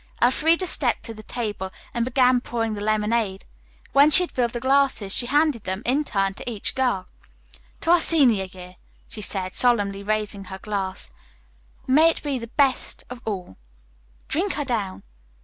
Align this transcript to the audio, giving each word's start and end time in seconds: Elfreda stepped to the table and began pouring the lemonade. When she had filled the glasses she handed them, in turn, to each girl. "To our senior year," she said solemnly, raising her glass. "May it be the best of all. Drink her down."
Elfreda 0.19 0.65
stepped 0.65 1.03
to 1.03 1.13
the 1.13 1.21
table 1.21 1.69
and 1.93 2.03
began 2.05 2.41
pouring 2.41 2.73
the 2.73 2.81
lemonade. 2.81 3.43
When 3.93 4.09
she 4.09 4.23
had 4.23 4.31
filled 4.31 4.53
the 4.53 4.59
glasses 4.59 5.13
she 5.13 5.27
handed 5.27 5.63
them, 5.65 5.83
in 5.85 6.03
turn, 6.03 6.33
to 6.33 6.49
each 6.51 6.73
girl. 6.73 7.05
"To 7.81 7.91
our 7.91 8.01
senior 8.01 8.45
year," 8.45 8.77
she 9.07 9.21
said 9.21 9.53
solemnly, 9.53 10.01
raising 10.01 10.45
her 10.45 10.57
glass. 10.57 11.11
"May 11.85 12.09
it 12.09 12.23
be 12.23 12.39
the 12.39 12.47
best 12.47 13.03
of 13.11 13.21
all. 13.25 13.57
Drink 14.27 14.53
her 14.53 14.65
down." 14.65 15.03